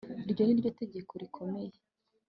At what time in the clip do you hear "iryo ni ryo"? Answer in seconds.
0.29-0.69